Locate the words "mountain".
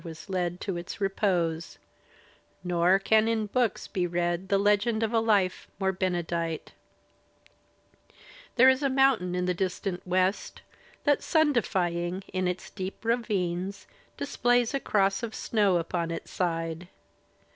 8.89-9.35